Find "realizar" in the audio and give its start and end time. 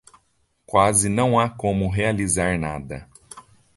1.87-2.57